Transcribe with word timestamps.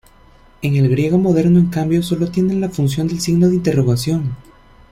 En 0.63 0.75
el 0.77 0.89
griego 0.89 1.19
moderno, 1.19 1.59
en 1.59 1.67
cambio, 1.67 2.01
solo 2.01 2.31
tiene 2.31 2.55
la 2.55 2.69
función 2.69 3.07
del 3.07 3.19
signo 3.21 3.49
de 3.49 3.53
interrogación. 3.53 4.35